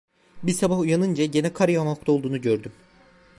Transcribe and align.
Bir 0.43 0.51
sabah 0.51 0.79
uyanınca 0.79 1.25
gene 1.25 1.53
kar 1.53 1.69
yağmakta 1.69 2.11
olduğunu 2.11 2.41
gördüm. 2.41 2.71